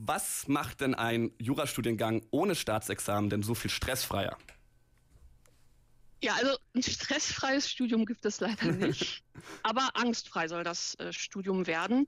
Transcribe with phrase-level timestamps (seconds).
[0.00, 4.38] Was macht denn ein Jurastudiengang ohne Staatsexamen denn so viel stressfreier?
[6.22, 9.24] Ja, also ein stressfreies Studium gibt es leider nicht,
[9.62, 12.06] aber angstfrei soll das äh, Studium werden.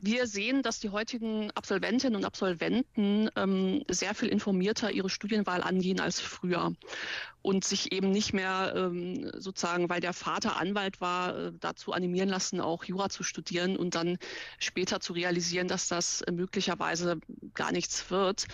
[0.00, 5.98] Wir sehen, dass die heutigen Absolventinnen und Absolventen ähm, sehr viel informierter ihre Studienwahl angehen
[5.98, 6.72] als früher
[7.42, 12.28] und sich eben nicht mehr ähm, sozusagen, weil der Vater Anwalt war, äh, dazu animieren
[12.28, 14.18] lassen, auch Jura zu studieren und dann
[14.60, 17.18] später zu realisieren, dass das äh, möglicherweise
[17.54, 18.46] gar nichts wird.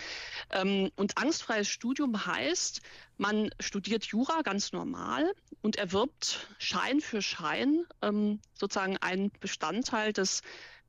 [0.49, 2.81] Ähm, und angstfreies Studium heißt,
[3.17, 10.41] man studiert Jura ganz normal und erwirbt Schein für Schein ähm, sozusagen einen Bestandteil des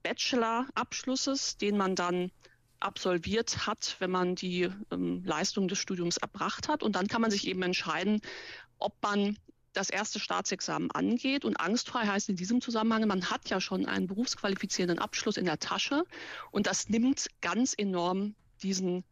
[0.06, 2.30] Bachelor-Abschlusses, den man dann
[2.78, 6.84] absolviert hat, wenn man die ähm, Leistung des Studiums erbracht hat.
[6.84, 8.20] Und dann kann man sich eben entscheiden,
[8.78, 9.36] ob man
[9.72, 11.44] das erste Staatsexamen angeht.
[11.44, 15.58] Und angstfrei heißt in diesem Zusammenhang, man hat ja schon einen berufsqualifizierenden Abschluss in der
[15.58, 16.04] Tasche.
[16.52, 19.04] Und das nimmt ganz enorm diesen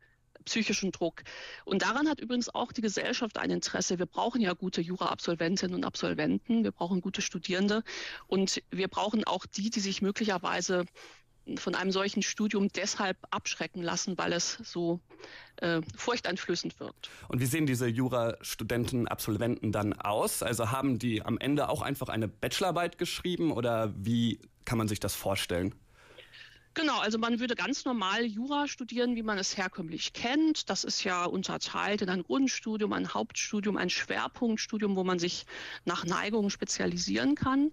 [0.45, 1.23] psychischen Druck.
[1.65, 3.99] Und daran hat übrigens auch die Gesellschaft ein Interesse.
[3.99, 7.83] Wir brauchen ja gute Jura-Absolventinnen und Absolventen, wir brauchen gute Studierende
[8.27, 10.85] und wir brauchen auch die, die sich möglicherweise
[11.57, 15.01] von einem solchen Studium deshalb abschrecken lassen, weil es so
[15.57, 17.11] äh, furchteinflößend wirkt.
[17.29, 20.43] Und wie sehen diese Jurastudenten, Absolventen dann aus?
[20.43, 25.01] Also haben die am Ende auch einfach eine Bachelorarbeit geschrieben oder wie kann man sich
[25.01, 25.75] das vorstellen?
[26.75, 30.69] Genau, also man würde ganz normal Jura studieren, wie man es herkömmlich kennt.
[30.69, 35.47] Das ist ja unterteilt in ein Grundstudium, ein Hauptstudium, ein Schwerpunktstudium, wo man sich
[35.85, 37.71] nach Neigung spezialisieren kann.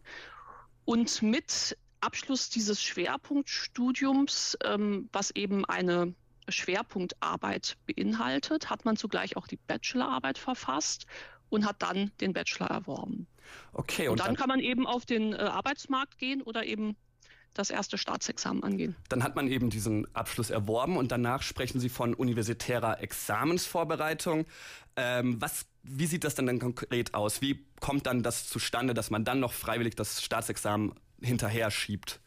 [0.85, 6.13] Und mit Abschluss dieses Schwerpunktstudiums, ähm, was eben eine
[6.47, 11.08] Schwerpunktarbeit beinhaltet, hat man zugleich auch die Bachelorarbeit verfasst
[11.49, 13.27] und hat dann den Bachelor erworben.
[13.73, 16.95] Okay, und, und dann, dann, kann man eben auf den äh, Arbeitsmarkt gehen oder eben
[17.53, 18.95] das erste Staatsexamen angehen.
[19.09, 24.45] Dann hat man eben diesen Abschluss erworben und danach sprechen Sie von universitärer Examensvorbereitung.
[24.95, 27.42] Ähm, was, wie sieht das denn dann konkret aus?
[27.42, 32.20] Wie kommt dann das zustande, dass man dann noch freiwillig das Staatsexamen hinterher schiebt?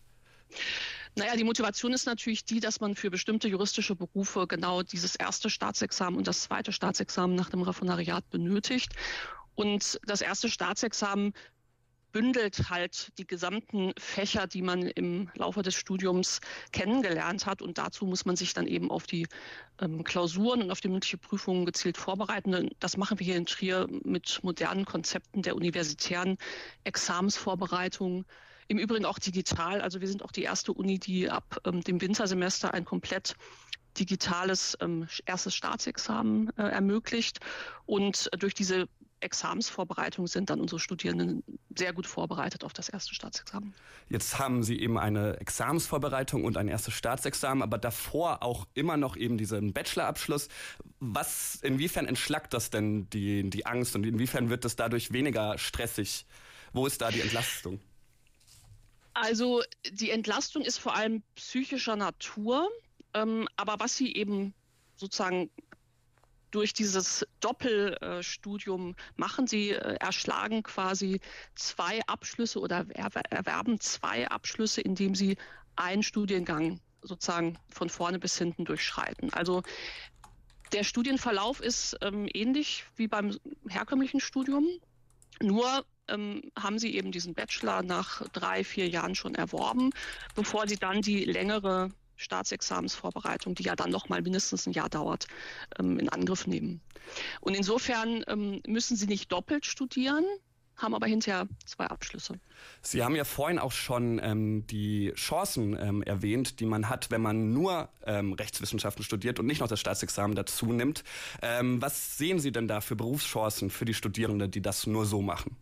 [1.16, 5.48] Naja, die Motivation ist natürlich die, dass man für bestimmte juristische Berufe genau dieses erste
[5.48, 8.92] Staatsexamen und das zweite Staatsexamen nach dem Referendariat benötigt.
[9.54, 11.32] Und das erste Staatsexamen
[12.14, 17.60] bündelt halt die gesamten Fächer, die man im Laufe des Studiums kennengelernt hat.
[17.60, 19.26] Und dazu muss man sich dann eben auf die
[19.80, 22.70] ähm, Klausuren und auf die mündliche Prüfungen gezielt vorbereiten.
[22.78, 26.38] Das machen wir hier in Trier mit modernen Konzepten der universitären
[26.84, 28.24] Examensvorbereitung.
[28.68, 29.80] Im Übrigen auch digital.
[29.80, 33.34] Also wir sind auch die erste Uni, die ab ähm, dem Wintersemester ein komplett
[33.98, 37.40] digitales ähm, erstes Staatsexamen äh, ermöglicht.
[37.86, 38.86] Und durch diese
[39.24, 41.42] Examensvorbereitung sind dann unsere Studierenden
[41.76, 43.74] sehr gut vorbereitet auf das erste Staatsexamen.
[44.08, 49.16] Jetzt haben Sie eben eine Examensvorbereitung und ein erstes Staatsexamen, aber davor auch immer noch
[49.16, 50.48] eben diesen Bachelorabschluss.
[51.00, 56.26] Was, inwiefern entschlackt das denn die, die Angst und inwiefern wird es dadurch weniger stressig?
[56.72, 57.80] Wo ist da die Entlastung?
[59.14, 62.68] Also die Entlastung ist vor allem psychischer Natur,
[63.14, 64.54] ähm, aber was Sie eben
[64.96, 65.50] sozusagen
[66.54, 69.46] durch dieses Doppelstudium machen.
[69.46, 71.20] Sie äh, erschlagen quasi
[71.56, 75.36] zwei Abschlüsse oder erwerben zwei Abschlüsse, indem sie
[75.74, 79.32] einen Studiengang sozusagen von vorne bis hinten durchschreiten.
[79.32, 79.62] Also
[80.72, 83.36] der Studienverlauf ist ähm, ähnlich wie beim
[83.68, 84.66] herkömmlichen Studium,
[85.40, 89.90] nur ähm, haben sie eben diesen Bachelor nach drei, vier Jahren schon erworben,
[90.34, 95.26] bevor sie dann die längere Staatsexamensvorbereitung, die ja dann noch mal mindestens ein Jahr dauert,
[95.78, 96.80] ähm, in Angriff nehmen.
[97.40, 100.24] Und insofern ähm, müssen sie nicht doppelt studieren,
[100.76, 102.40] haben aber hinterher zwei Abschlüsse.
[102.82, 107.22] Sie haben ja vorhin auch schon ähm, die Chancen ähm, erwähnt, die man hat, wenn
[107.22, 111.04] man nur ähm, Rechtswissenschaften studiert und nicht noch das Staatsexamen dazu nimmt.
[111.42, 115.22] Ähm, was sehen Sie denn da für Berufschancen für die Studierenden, die das nur so
[115.22, 115.56] machen?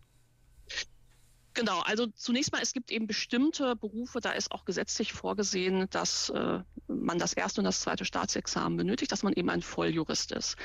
[1.55, 6.29] Genau, also zunächst mal, es gibt eben bestimmte Berufe, da ist auch gesetzlich vorgesehen, dass
[6.29, 10.55] äh, man das erste und das zweite Staatsexamen benötigt, dass man eben ein Volljurist ist.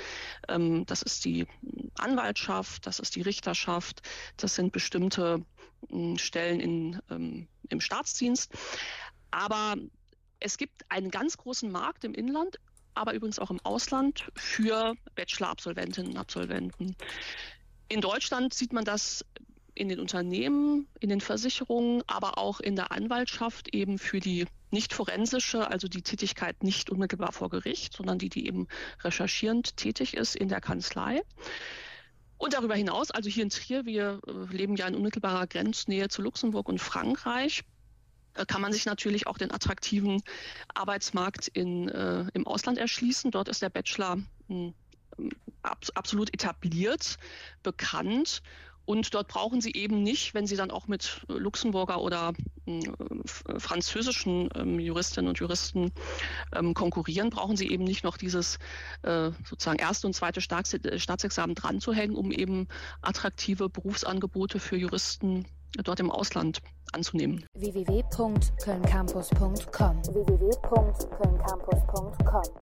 [0.49, 1.47] Ähm, das ist die
[1.99, 4.01] Anwaltschaft, das ist die Richterschaft,
[4.39, 5.45] das sind bestimmte
[5.91, 8.51] äh, Stellen in, ähm, im Staatsdienst.
[9.31, 9.77] Aber
[10.41, 12.59] es gibt einen ganz großen Markt im Inland,
[12.95, 16.97] aber übrigens auch im Ausland für Bachelor-Absolventinnen und Absolventen.
[17.89, 19.25] In Deutschland sieht man das
[19.79, 24.93] in den Unternehmen, in den Versicherungen, aber auch in der Anwaltschaft eben für die nicht
[24.93, 28.69] forensische, also die Tätigkeit nicht unmittelbar vor Gericht, sondern die, die eben
[29.03, 31.23] recherchierend tätig ist in der Kanzlei.
[32.37, 36.23] Und darüber hinaus, also hier in Trier, wir äh, leben ja in unmittelbarer Grenznähe zu
[36.23, 37.65] Luxemburg und Frankreich,
[38.35, 40.23] äh, kann man sich natürlich auch den attraktiven
[40.75, 43.31] Arbeitsmarkt in, äh, im Ausland erschließen.
[43.31, 44.75] Dort ist der Bachelor hm,
[45.63, 47.19] ab, absolut etabliert,
[47.63, 48.43] bekannt.
[48.89, 52.33] Und dort brauchen Sie eben nicht, wenn Sie dann auch mit Luxemburger oder
[52.65, 52.81] äh,
[53.59, 55.93] französischen ähm, Juristinnen und Juristen
[56.55, 58.59] ähm, konkurrieren, brauchen Sie eben nicht noch dieses
[59.03, 62.67] äh, sozusagen erste und zweite Staats Staatsexamen dran zu hängen, um eben
[63.03, 65.45] attraktive Berufsangebote für Juristen
[65.85, 66.63] dort im Ausland
[66.93, 67.45] anzunehmen.
[67.53, 70.49] www.kölncampus.com www